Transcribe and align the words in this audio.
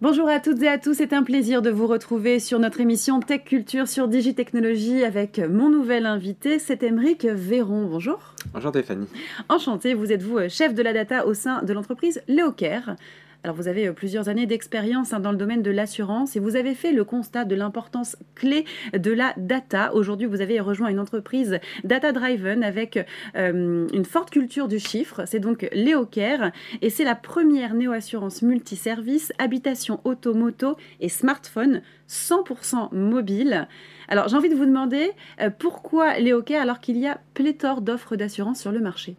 Bonjour 0.00 0.28
à 0.28 0.38
toutes 0.38 0.62
et 0.62 0.68
à 0.68 0.78
tous, 0.78 0.94
c'est 0.94 1.12
un 1.12 1.24
plaisir 1.24 1.60
de 1.60 1.70
vous 1.70 1.88
retrouver 1.88 2.38
sur 2.38 2.60
notre 2.60 2.80
émission 2.80 3.18
Tech 3.18 3.42
Culture 3.42 3.88
sur 3.88 4.06
Digitechnologie 4.06 5.02
avec 5.02 5.40
mon 5.40 5.70
nouvel 5.70 6.06
invité, 6.06 6.60
c'est 6.60 6.84
Émeric 6.84 7.24
Véron. 7.24 7.84
Bonjour. 7.84 8.20
Enchanté 8.54 8.84
Fanny. 8.84 9.08
Enchanté, 9.48 9.94
vous 9.94 10.12
êtes 10.12 10.22
vous 10.22 10.48
chef 10.48 10.72
de 10.72 10.82
la 10.84 10.92
data 10.92 11.26
au 11.26 11.34
sein 11.34 11.64
de 11.64 11.72
l'entreprise 11.72 12.22
Leocare. 12.28 12.94
Alors 13.44 13.54
vous 13.54 13.68
avez 13.68 13.86
euh, 13.86 13.92
plusieurs 13.92 14.28
années 14.28 14.46
d'expérience 14.46 15.12
hein, 15.12 15.20
dans 15.20 15.30
le 15.30 15.36
domaine 15.36 15.62
de 15.62 15.70
l'assurance 15.70 16.34
et 16.34 16.40
vous 16.40 16.56
avez 16.56 16.74
fait 16.74 16.92
le 16.92 17.04
constat 17.04 17.44
de 17.44 17.54
l'importance 17.54 18.16
clé 18.34 18.64
de 18.92 19.12
la 19.12 19.32
data. 19.36 19.94
Aujourd'hui, 19.94 20.26
vous 20.26 20.40
avez 20.40 20.58
rejoint 20.58 20.88
une 20.88 20.98
entreprise 20.98 21.58
data 21.84 22.12
driven 22.12 22.64
avec 22.64 22.98
euh, 23.36 23.86
une 23.92 24.04
forte 24.04 24.30
culture 24.30 24.66
du 24.66 24.80
chiffre. 24.80 25.22
C'est 25.26 25.38
donc 25.38 25.68
Leocare 25.72 26.50
et 26.82 26.90
c'est 26.90 27.04
la 27.04 27.14
première 27.14 27.74
néo-assurance 27.74 28.42
multiservice, 28.42 29.32
habitation 29.38 30.00
auto-moto 30.04 30.76
et 31.00 31.08
smartphone 31.08 31.82
100% 32.08 32.94
mobile. 32.94 33.68
Alors 34.08 34.28
j'ai 34.28 34.36
envie 34.36 34.48
de 34.48 34.56
vous 34.56 34.66
demander 34.66 35.12
euh, 35.40 35.50
pourquoi 35.56 36.18
Leocare 36.18 36.62
alors 36.62 36.80
qu'il 36.80 36.96
y 36.96 37.06
a 37.06 37.20
pléthore 37.34 37.82
d'offres 37.82 38.16
d'assurance 38.16 38.60
sur 38.60 38.72
le 38.72 38.80
marché? 38.80 39.14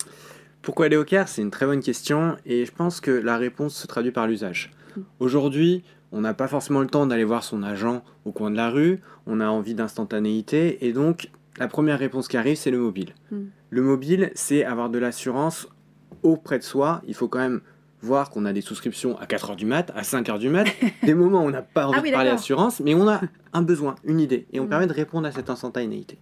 Pourquoi 0.61 0.87
aller 0.87 0.97
au 0.97 1.03
Caire? 1.03 1.27
C'est 1.27 1.41
une 1.41 1.51
très 1.51 1.65
bonne 1.65 1.81
question 1.81 2.35
et 2.45 2.65
je 2.65 2.71
pense 2.71 2.99
que 2.99 3.11
la 3.11 3.37
réponse 3.37 3.75
se 3.75 3.87
traduit 3.87 4.11
par 4.11 4.27
l'usage. 4.27 4.71
Mm. 4.95 5.01
Aujourd'hui, 5.19 5.83
on 6.11 6.21
n'a 6.21 6.33
pas 6.33 6.47
forcément 6.47 6.81
le 6.81 6.87
temps 6.87 7.05
d'aller 7.05 7.23
voir 7.23 7.43
son 7.43 7.63
agent 7.63 8.03
au 8.25 8.31
coin 8.31 8.51
de 8.51 8.57
la 8.57 8.69
rue, 8.69 8.99
on 9.25 9.39
a 9.39 9.47
envie 9.47 9.75
d'instantanéité 9.75 10.85
et 10.85 10.93
donc 10.93 11.29
la 11.57 11.67
première 11.67 11.99
réponse 11.99 12.27
qui 12.27 12.37
arrive, 12.37 12.57
c'est 12.57 12.71
le 12.71 12.79
mobile. 12.79 13.13
Mm. 13.31 13.37
Le 13.69 13.81
mobile, 13.81 14.31
c'est 14.35 14.63
avoir 14.63 14.89
de 14.89 14.97
l'assurance 14.97 15.67
auprès 16.23 16.57
de 16.57 16.63
soi. 16.63 17.01
Il 17.07 17.13
faut 17.13 17.27
quand 17.27 17.39
même 17.39 17.61
voir 18.01 18.29
qu'on 18.29 18.45
a 18.45 18.53
des 18.53 18.61
souscriptions 18.61 19.17
à 19.19 19.25
4h 19.25 19.55
du 19.55 19.65
mat, 19.65 19.91
à 19.95 20.01
5h 20.01 20.39
du 20.39 20.49
mat, 20.49 20.67
des 21.03 21.13
moments 21.13 21.43
où 21.43 21.47
on 21.47 21.51
n'a 21.51 21.61
pas 21.61 21.87
envie 21.87 21.99
ah 21.99 22.07
de 22.07 22.11
parler 22.11 22.31
d'assurance, 22.31 22.79
mais 22.79 22.95
on 22.95 23.07
a 23.07 23.21
un 23.53 23.61
besoin, 23.61 23.95
une 24.05 24.19
idée, 24.19 24.47
et 24.53 24.59
on 24.59 24.65
mm. 24.65 24.69
permet 24.69 24.87
de 24.87 24.93
répondre 24.93 25.27
à 25.27 25.31
cette 25.31 25.49
instantanéité. 25.49 26.17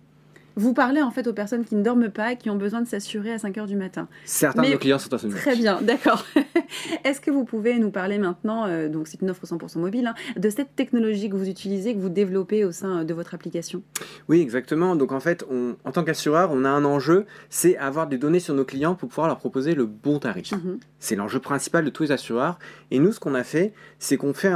Vous 0.58 0.73
parlez 0.73 1.03
en 1.03 1.11
fait 1.11 1.27
aux 1.27 1.33
personnes 1.33 1.63
qui 1.63 1.75
ne 1.75 1.83
dorment 1.83 2.09
pas, 2.09 2.36
qui 2.36 2.50
ont 2.50 2.55
besoin 2.55 2.81
de 2.81 2.88
s'assurer 2.88 3.31
à 3.31 3.38
5 3.38 3.55
heures 3.59 3.67
du 3.67 3.75
matin. 3.75 4.08
Certains 4.25 4.63
de 4.63 4.72
nos 4.72 4.80
clients 4.80 4.97
sont 4.97 5.13
insomniaques. 5.13 5.39
Très 5.39 5.55
bien, 5.55 5.80
d'accord. 5.83 6.25
Est-ce 7.03 7.22
que 7.22 7.30
vous 7.30 7.45
pouvez 7.45 7.77
nous 7.77 7.91
parler 7.91 8.17
maintenant, 8.17 8.66
euh, 8.66 8.89
donc 8.89 9.08
c'est 9.08 9.22
une 9.22 9.30
offre 9.30 9.45
100% 9.45 9.78
mobile, 9.78 10.08
hein, 10.08 10.16
de 10.35 10.50
cette 10.50 10.75
technologie 10.75 11.30
que 11.30 11.35
vous 11.35 11.47
utilisez, 11.47 11.94
que 11.94 12.00
vous 12.00 12.09
développez 12.09 12.66
au 12.66 12.72
sein 12.72 13.03
de 13.03 13.13
votre 13.13 13.35
application? 13.35 13.83
Oui, 14.30 14.41
exactement. 14.41 14.95
Donc 14.95 15.11
en 15.11 15.19
fait, 15.19 15.45
en 15.83 15.91
tant 15.91 16.03
qu'assureur, 16.03 16.50
on 16.52 16.66
a 16.66 16.69
un 16.69 16.85
enjeu, 16.85 17.28
c'est 17.52 17.78
avoir 17.78 18.08
des 18.08 18.17
données 18.17 18.39
sur 18.39 18.55
nos 18.55 18.66
clients 18.66 18.95
pour 18.95 19.09
pouvoir 19.09 19.28
leur 19.28 19.38
proposer 19.38 19.75
le 19.75 19.85
bon 19.85 20.17
tarif. 20.17 20.53
Mhm. 20.53 20.80
C'est 20.97 21.16
l'enjeu 21.16 21.39
principal 21.39 21.85
de 21.85 21.91
tous 21.91 22.02
les 22.02 22.11
assureurs. 22.11 22.58
Et 22.89 22.97
nous, 22.97 23.11
ce 23.11 23.19
qu'on 23.19 23.35
a 23.35 23.44
fait, 23.44 23.73
c'est 24.00 24.17
qu'on 24.17 24.33
fait, 24.33 24.53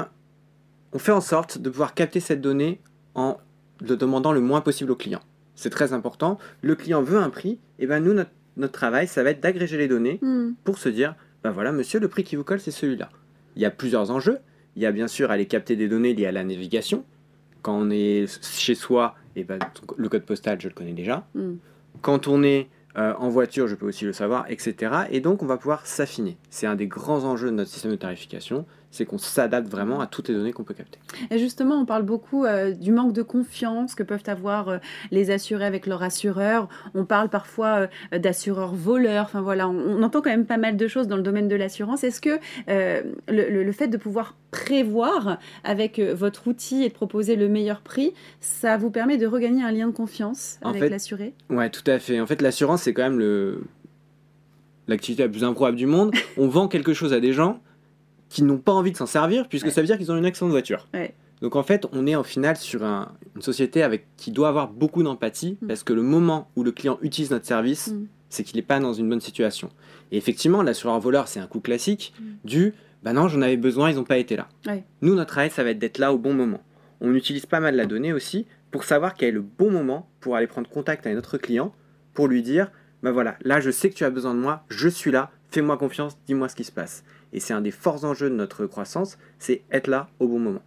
on 0.94 0.97
fait 0.97 1.11
en 1.11 1.22
sorte 1.22 1.59
de 1.59 1.69
pouvoir 1.69 1.94
capter 1.94 2.19
cette 2.19 2.41
donnée 2.41 2.81
en 3.13 3.38
le 3.81 3.95
demandant 3.95 4.31
le 4.31 4.41
moins 4.41 4.61
possible 4.61 4.91
aux 4.91 4.95
clients 4.95 5.22
c'est 5.61 5.69
très 5.69 5.93
important. 5.93 6.39
Le 6.61 6.73
client 6.73 7.03
veut 7.03 7.19
un 7.19 7.29
prix, 7.29 7.59
et 7.77 7.85
ben 7.85 7.99
nous, 7.99 8.13
notre, 8.13 8.71
travail, 8.71 9.07
ça 9.07 9.21
va 9.21 9.29
être 9.29 9.41
d'agréger 9.41 9.77
les 9.77 9.87
données 9.87 10.17
hmm. 10.23 10.53
pour 10.63 10.79
se 10.79 10.89
dire, 10.89 11.15
ben 11.43 11.51
voilà, 11.51 11.71
monsieur, 11.71 11.99
le 11.99 12.07
prix 12.07 12.23
qui 12.23 12.35
vous 12.35 12.43
colle, 12.43 12.59
c'est 12.59 12.71
celui-là. 12.71 13.09
Il 13.55 13.61
y 13.61 13.65
a 13.65 13.69
plusieurs 13.69 14.09
enjeux. 14.09 14.39
Il 14.75 14.81
y 14.81 14.87
a 14.87 14.91
bien 14.91 15.07
sûr 15.07 15.29
aller 15.29 15.45
capter 15.45 15.75
des 15.75 15.87
données 15.87 16.15
liées 16.15 16.25
à 16.25 16.31
la 16.31 16.43
navigation. 16.43 17.05
Quand 17.61 17.77
on 17.77 17.91
est 17.91 18.25
chez 18.43 18.73
soi, 18.73 19.13
et 19.35 19.43
ben, 19.43 19.59
le 19.97 20.09
code 20.09 20.23
postal, 20.23 20.59
je 20.59 20.67
le 20.67 20.73
connais 20.73 20.93
déjà. 20.93 21.27
Hmm. 21.35 21.57
Quand 22.01 22.27
on 22.27 22.41
est 22.41 22.67
euh, 22.97 23.13
en 23.19 23.29
voiture, 23.29 23.67
je 23.67 23.75
peux 23.75 23.85
aussi 23.85 24.05
le 24.05 24.13
savoir, 24.13 24.45
etc. 24.49 24.93
Et 25.11 25.21
donc, 25.21 25.43
on 25.43 25.45
va 25.45 25.57
pouvoir 25.57 25.85
s'affiner. 25.85 26.37
C'est 26.49 26.65
un 26.65 26.75
des 26.75 26.87
grands 26.87 27.23
enjeux 27.23 27.51
de 27.51 27.55
notre 27.55 27.69
système 27.69 27.91
de 27.91 27.97
tarification, 27.97 28.65
c'est 28.92 29.06
qu'on 29.06 29.17
s'adapte 29.17 29.67
vraiment 29.67 30.02
à 30.02 30.07
toutes 30.07 30.28
les 30.29 30.35
données 30.35 30.53
qu'on 30.53 30.63
peut 30.63 30.74
capter. 30.74 31.00
Et 31.29 31.40
justement, 31.40 31.75
on 31.75 31.85
parle 31.85 32.03
beaucoup 32.03 32.46
euh, 32.46 32.72
du 32.72 32.91
manque 32.91 33.13
de 33.13 33.22
confiance 33.22 33.96
que 33.96 34.03
peuvent 34.03 34.24
avoir 34.28 34.69
euh, 34.69 34.78
les 35.12 35.31
assurés 35.31 35.66
avec 35.66 35.88
leur 35.88 36.03
assureur. 36.03 36.68
On 36.94 37.06
parle 37.06 37.30
parfois 37.30 37.88
d'assureurs 38.12 38.74
voleurs. 38.74 39.25
Enfin 39.25 39.41
voilà, 39.41 39.68
on, 39.69 40.03
entend 40.03 40.22
quand 40.22 40.30
même 40.30 40.46
pas 40.46 40.57
mal 40.57 40.78
de 40.78 40.88
choses 40.88 41.07
dans 41.07 41.18
le 41.18 41.24
domaine 41.24 41.47
de 41.47 41.56
l'assurance. 41.56 42.03
Est-ce 42.03 42.22
que 42.22 42.40
le, 42.68 43.72
fait 43.72 43.88
de 43.88 43.97
pouvoir 43.97 44.35
prévoir 44.51 45.38
avec 45.63 46.00
votre 46.00 46.47
outil 46.47 46.84
et 46.84 46.90
de 46.90 46.94
proposer 46.94 47.35
le 47.35 47.47
meilleur 47.47 47.81
prix, 47.81 48.13
ça 48.41 48.78
vous 48.78 48.91
permet 48.91 49.18
de 49.18 49.25
regagner 49.25 49.63
un 49.63 49.72
lien 49.72 49.88
de 49.88 49.94
confiance 49.94 50.59
avec 50.62 50.90
l'assuré? 50.90 51.34
Ouais, 51.50 51.69
tout 51.69 51.84
à 51.88 52.00
fait. 52.00 52.19
En 52.19 52.28
fait, 52.28 52.41
l'assurance 52.41 52.84
c'est 52.84 52.94
quand 52.94 53.03
même 53.03 53.19
le 53.19 53.63
l'activité 54.88 55.24
la 55.24 55.30
plus 55.30 55.44
improbable 55.44 55.78
du 55.78 55.85
monde. 55.85 56.13
On 56.38 56.47
vend 56.47 56.68
quelque 56.68 56.94
chose 56.94 57.13
à 57.13 57.19
des 57.19 57.34
gens 57.34 57.62
qui 58.31 58.44
n'ont 58.44 58.59
pas 58.59 58.72
envie 58.72 58.94
de 58.94 58.97
s'en 58.97 59.06
servir, 59.06 59.50
puisque 59.50 59.69
ça 59.72 59.81
veut 59.81 59.88
dire 59.88 59.97
qu'ils 59.97 60.09
ont 60.09 60.16
une 60.16 60.25
accident 60.25 60.47
de 60.47 60.53
voiture. 60.53 60.88
Donc 61.42 61.58
en 61.58 61.64
fait, 61.64 61.86
on 61.92 62.08
est 62.08 62.16
au 62.16 62.24
final 62.24 62.56
sur 62.56 62.81
une 62.81 63.42
société 63.42 63.84
avec 63.84 64.06
qui 64.16 64.31
doit 64.31 64.47
avoir 64.47 64.69
beaucoup 64.69 65.03
d'empathie, 65.03 65.58
mm. 65.62 65.68
parce 65.68 65.84
que 65.84 65.92
le 65.92 66.02
moment 66.02 66.50
où 66.56 66.64
le 66.64 66.72
client 66.72 66.97
utilise 67.02 67.30
notre 67.30 67.46
service, 67.46 67.90
mm. 67.90 68.08
c'est 68.30 68.44
qu'il 68.46 68.56
n'est 68.56 68.62
pas 68.62 68.80
dans 68.80 68.94
une 68.94 69.09
bonne 69.09 69.19
situation. 69.19 69.69
Et 70.14 70.18
effectivement, 70.18 70.64
l'assureur 70.64 70.97
voleur, 71.00 71.28
c'est 71.28 71.42
un 71.42 71.47
coup 71.47 71.59
classique 71.59 72.14
mm. 72.18 72.25
du 72.46 72.74
bah 73.03 73.12
non, 73.12 73.28
j'en 73.28 73.42
avais 73.42 73.58
besoin, 73.58 73.90
ils 73.90 73.96
n'ont 73.96 74.03
pas 74.03 74.19
été 74.19 74.38
là. 74.38 74.48
Nous, 75.02 75.16
notre 75.16 75.31
travail, 75.31 75.50
ça 75.50 75.63
va 75.63 75.72
être 75.72 75.80
d'être 75.80 75.98
là 75.98 76.13
au 76.13 76.19
bon 76.19 76.34
moment. 76.34 76.62
On 77.02 77.13
utilise 77.16 77.48
pas 77.48 77.59
mal 77.59 77.75
la 77.75 77.88
donnée 77.88 78.13
aussi 78.13 78.46
pour 78.69 78.84
savoir 78.84 79.16
quel 79.16 79.30
est 79.30 79.31
le 79.31 79.42
bon 79.42 79.72
moment 79.72 80.08
pour 80.19 80.36
aller 80.36 80.48
prendre 80.48 80.69
contact 80.69 81.06
avec 81.06 81.16
notre 81.16 81.40
client 81.40 81.74
pour 82.13 82.28
lui 82.28 82.44
dire, 82.44 82.72
ben 83.02 83.12
voilà, 83.12 83.38
là 83.42 83.59
je 83.59 83.72
sais 83.72 83.90
que 83.90 83.96
tu 83.96 84.06
as 84.06 84.12
besoin 84.12 84.36
de 84.36 84.40
moi, 84.40 84.63
je 84.69 84.88
suis 84.88 85.09
là, 85.09 85.31
fais-moi 85.50 85.78
confiance, 85.78 86.16
dis-moi 86.28 86.48
ce 86.48 86.56
qui 86.56 86.63
se 86.63 86.72
passe. 86.72 87.03
Et 87.34 87.40
c'est 87.40 87.53
un 87.53 87.62
des 87.62 87.72
forts 87.72 88.06
enjeux 88.06 88.30
de 88.30 88.36
notre 88.36 88.66
croissance, 88.66 89.18
c'est 89.40 89.62
être 89.72 89.88
là 89.88 90.09
au 90.19 90.28
bon 90.28 90.40
moment. 90.40 90.62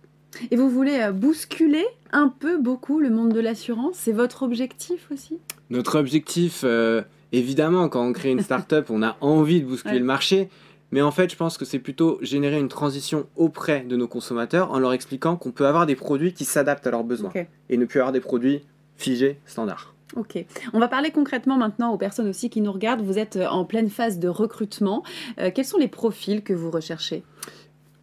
Et 0.51 0.57
vous 0.57 0.69
voulez 0.69 1.01
euh, 1.01 1.13
bousculer 1.13 1.85
un 2.13 2.29
peu 2.29 2.59
beaucoup 2.59 2.99
le 2.99 3.11
monde 3.11 3.33
de 3.33 3.41
l'assurance? 3.41 3.97
C'est 3.97 4.13
votre 4.13 4.43
objectif 4.43 5.09
aussi? 5.13 5.39
Notre 5.71 5.99
objectif, 5.99 6.63
euh, 6.65 7.03
évidemment, 7.33 7.89
quand 7.89 8.05
on 8.05 8.13
crée 8.13 8.31
une 8.31 8.41
start-up, 8.41 8.87
on 8.91 9.03
a 9.03 9.17
envie 9.21 9.61
de 9.61 9.67
bousculer 9.67 9.99
le 9.99 10.05
marché. 10.05 10.49
Mais 10.91 11.03
en 11.03 11.11
fait, 11.11 11.31
je 11.31 11.37
pense 11.37 11.59
que 11.59 11.65
c'est 11.65 11.79
plutôt 11.79 12.19
générer 12.23 12.59
une 12.59 12.69
transition 12.69 13.27
auprès 13.37 13.81
de 13.81 13.97
nos 13.97 14.07
consommateurs 14.07 14.71
en 14.71 14.79
leur 14.79 14.93
expliquant 14.93 15.37
qu'on 15.37 15.51
peut 15.51 15.67
avoir 15.67 15.87
des 15.87 15.97
produits 15.97 16.33
qui 16.33 16.45
s'adaptent 16.45 16.87
à 16.87 16.91
leurs 16.91 17.05
besoins 17.05 17.33
et 17.69 17.77
ne 17.77 17.85
plus 17.85 18.01
avoir 18.01 18.13
des 18.13 18.21
produits 18.21 18.63
figés, 18.97 19.41
standards. 19.45 19.94
Ok. 20.17 20.45
On 20.73 20.79
va 20.79 20.89
parler 20.89 21.11
concrètement 21.11 21.57
maintenant 21.57 21.93
aux 21.93 21.99
personnes 21.99 22.29
aussi 22.29 22.51
qui 22.51 22.61
nous 22.61 22.73
regardent. 22.73 23.03
Vous 23.03 23.19
êtes 23.19 23.37
euh, 23.37 23.47
en 23.47 23.65
pleine 23.65 23.91
phase 23.91 24.19
de 24.19 24.29
recrutement. 24.29 25.03
Euh, 25.39 25.51
quels 25.53 25.65
sont 25.65 25.79
les 25.79 25.89
profils 25.89 26.43
que 26.43 26.53
vous 26.53 26.71
recherchez? 26.71 27.25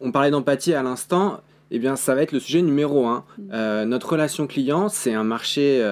On 0.00 0.12
parlait 0.12 0.30
d'empathie 0.30 0.74
à 0.74 0.82
l'instant. 0.82 1.40
Eh 1.70 1.78
bien, 1.78 1.96
ça 1.96 2.14
va 2.14 2.22
être 2.22 2.32
le 2.32 2.40
sujet 2.40 2.60
numéro 2.60 3.06
un. 3.06 3.24
Mm. 3.38 3.42
Euh, 3.52 3.84
notre 3.86 4.10
relation 4.10 4.46
client, 4.46 4.88
c'est 4.88 5.14
un 5.14 5.24
marché, 5.24 5.82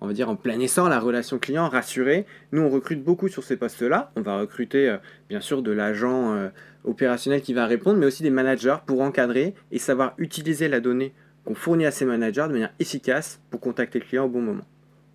on 0.00 0.06
va 0.06 0.12
dire, 0.12 0.28
en 0.28 0.36
plein 0.36 0.60
essor, 0.60 0.88
la 0.88 1.00
relation 1.00 1.38
client 1.38 1.68
rassurée. 1.68 2.24
Nous, 2.52 2.62
on 2.62 2.68
recrute 2.68 3.02
beaucoup 3.02 3.26
sur 3.28 3.42
ces 3.42 3.56
postes-là. 3.56 4.12
On 4.16 4.20
va 4.20 4.38
recruter, 4.38 4.96
bien 5.28 5.40
sûr, 5.40 5.62
de 5.62 5.72
l'agent 5.72 6.50
opérationnel 6.84 7.42
qui 7.42 7.52
va 7.52 7.66
répondre, 7.66 7.98
mais 7.98 8.06
aussi 8.06 8.22
des 8.22 8.30
managers 8.30 8.76
pour 8.86 9.00
encadrer 9.00 9.54
et 9.72 9.78
savoir 9.78 10.14
utiliser 10.18 10.68
la 10.68 10.78
donnée 10.78 11.14
qu'on 11.44 11.54
fournit 11.54 11.86
à 11.86 11.90
ces 11.90 12.04
managers 12.04 12.46
de 12.46 12.52
manière 12.52 12.74
efficace 12.78 13.40
pour 13.50 13.60
contacter 13.60 13.98
le 13.98 14.04
client 14.04 14.26
au 14.26 14.28
bon 14.28 14.40
moment. 14.40 14.64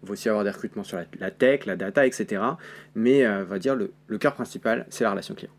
On 0.04 0.08
va 0.08 0.14
aussi 0.14 0.30
avoir 0.30 0.44
des 0.44 0.52
recrutements 0.52 0.84
sur 0.84 0.98
la, 1.20 1.32
tech, 1.32 1.66
la 1.66 1.76
data, 1.76 2.06
etc. 2.06 2.42
Mais 2.96 3.26
euh, 3.26 3.44
on 3.44 3.46
va 3.46 3.60
dire 3.60 3.76
le, 3.76 3.92
le 4.08 4.18
cœur 4.18 4.34
principal, 4.34 4.86
c'est 4.90 5.04
la 5.04 5.12
relation 5.12 5.36
client. 5.36 5.52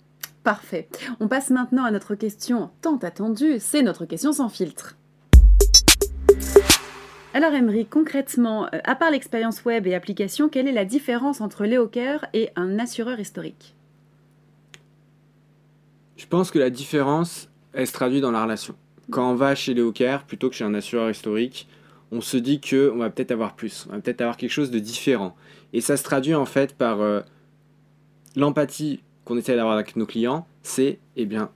Parfait. 0.43 0.89
On 1.21 1.29
passe 1.29 1.51
maintenant 1.51 1.85
à 1.85 1.91
notre 1.91 2.15
question 2.15 2.71
tant 2.81 2.97
attendue, 2.99 3.57
c'est 3.59 3.83
notre 3.83 4.07
question 4.07 4.33
sans 4.33 4.49
filtre. 4.49 4.97
Alors 7.33 7.53
Emery, 7.53 7.87
concrètement, 7.87 8.67
euh, 8.67 8.79
à 8.85 8.97
part 8.97 9.11
l'expérience 9.11 9.65
web 9.65 9.87
et 9.87 9.95
application, 9.95 10.49
quelle 10.49 10.67
est 10.67 10.73
la 10.73 10.85
différence 10.85 11.41
entre 11.41 11.65
Leocare 11.65 12.27
et 12.35 12.51
un 12.57 12.79
assureur 12.79 13.21
historique? 13.21 13.75
Je 16.17 16.27
pense 16.27 16.51
que 16.51 16.59
la 16.59 16.71
différence, 16.71 17.49
elle 17.73 17.87
se 17.87 17.93
traduit 17.93 18.21
dans 18.21 18.33
la 18.33 18.43
relation. 18.43 18.75
Quand 19.11 19.31
on 19.31 19.37
va 19.37 19.55
chez 19.55 19.75
Leocare, 19.75 20.25
plutôt 20.25 20.51
que 20.51 20.57
chez 20.57 20.65
un 20.65 20.75
assureur 20.75 21.09
historique, 21.09 21.69
on 22.13 22.21
se 22.21 22.37
dit 22.37 22.61
que 22.61 22.91
on 22.95 22.99
va 22.99 23.11
peut-être 23.11 23.31
avoir 23.31 23.55
plus, 23.55 23.87
on 23.89 23.93
va 23.93 24.01
peut-être 24.01 24.21
avoir 24.21 24.37
quelque 24.37 24.51
chose 24.51 24.71
de 24.71 24.79
différent. 24.79 25.37
Et 25.73 25.81
ça 25.81 25.97
se 25.97 26.03
traduit 26.03 26.35
en 26.35 26.47
fait 26.47 26.75
par 26.75 27.01
euh, 27.01 27.21
l'empathie 28.37 29.03
qu'on 29.25 29.37
essaie 29.37 29.57
d'avoir 29.57 29.75
avec 29.75 29.97
nos 29.97 30.07
clients. 30.07 30.47
C'est, 30.63 30.99
eh 31.17 31.27
bien, 31.27 31.51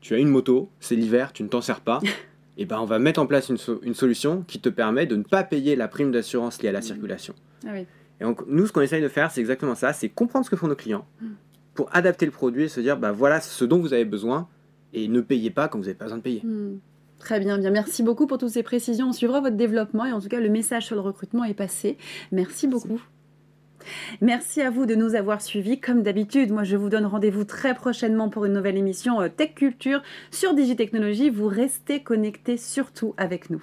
tu 0.00 0.14
as 0.14 0.18
une 0.18 0.28
moto, 0.28 0.70
c'est 0.80 0.96
l'hiver, 0.96 1.32
tu 1.32 1.42
ne 1.42 1.48
t'en 1.48 1.60
sers 1.60 1.80
pas. 1.80 2.00
et 2.02 2.08
eh 2.58 2.64
ben, 2.64 2.78
on 2.80 2.86
va 2.86 2.98
mettre 2.98 3.20
en 3.20 3.26
place 3.26 3.50
une, 3.50 3.94
solution 3.94 4.42
qui 4.46 4.60
te 4.60 4.68
permet 4.68 5.06
de 5.06 5.16
ne 5.16 5.22
pas 5.22 5.44
payer 5.44 5.76
la 5.76 5.88
prime 5.88 6.10
d'assurance 6.10 6.62
liée 6.62 6.68
à 6.68 6.72
la 6.72 6.80
mmh. 6.80 6.82
circulation. 6.82 7.34
Ah 7.66 7.78
et 7.78 8.24
donc, 8.24 8.42
nous, 8.46 8.66
ce 8.66 8.72
qu'on 8.72 8.82
essaye 8.82 9.02
de 9.02 9.08
faire, 9.08 9.30
c'est 9.30 9.40
exactement 9.40 9.74
ça, 9.74 9.92
c'est 9.92 10.08
comprendre 10.08 10.44
ce 10.44 10.50
que 10.50 10.56
font 10.56 10.68
nos 10.68 10.76
clients 10.76 11.06
mmh. 11.20 11.26
pour 11.74 11.94
adapter 11.94 12.26
le 12.26 12.32
produit 12.32 12.64
et 12.64 12.68
se 12.68 12.80
dire, 12.80 12.96
bah 12.98 13.12
voilà 13.12 13.40
ce 13.40 13.64
dont 13.64 13.78
vous 13.78 13.92
avez 13.92 14.04
besoin 14.04 14.48
et 14.92 15.08
ne 15.08 15.20
payez 15.20 15.50
pas 15.50 15.68
quand 15.68 15.78
vous 15.78 15.84
n'avez 15.84 15.94
pas 15.94 16.06
besoin 16.06 16.18
de 16.18 16.22
payer. 16.22 16.42
Mmh. 16.44 16.80
Très 17.20 17.38
bien, 17.38 17.58
bien. 17.58 17.70
Merci 17.70 18.02
beaucoup 18.02 18.26
pour 18.26 18.38
toutes 18.38 18.50
ces 18.50 18.62
précisions. 18.62 19.10
On 19.10 19.12
suivra 19.12 19.40
votre 19.40 19.56
développement 19.56 20.06
et 20.06 20.12
en 20.12 20.20
tout 20.20 20.28
cas, 20.28 20.40
le 20.40 20.48
message 20.48 20.86
sur 20.86 20.96
le 20.96 21.02
recrutement 21.02 21.44
est 21.44 21.54
passé. 21.54 21.98
Merci 22.32 22.66
beaucoup. 22.66 23.00
Merci 24.20 24.62
à 24.62 24.70
vous 24.70 24.86
de 24.86 24.94
nous 24.94 25.14
avoir 25.14 25.40
suivis. 25.40 25.80
Comme 25.80 26.02
d'habitude, 26.02 26.50
moi 26.50 26.64
je 26.64 26.76
vous 26.76 26.88
donne 26.88 27.06
rendez-vous 27.06 27.44
très 27.44 27.74
prochainement 27.74 28.28
pour 28.28 28.44
une 28.44 28.52
nouvelle 28.54 28.76
émission 28.76 29.20
euh, 29.20 29.28
Tech 29.28 29.54
Culture 29.54 30.02
sur 30.30 30.54
Digitechnologie. 30.54 31.30
Vous 31.30 31.48
restez 31.48 32.02
connectés 32.02 32.56
surtout 32.56 33.14
avec 33.16 33.50
nous. 33.50 33.62